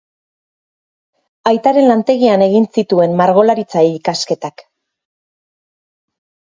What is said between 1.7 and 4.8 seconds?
lantegian egin zituen margolaritza-ikasketak.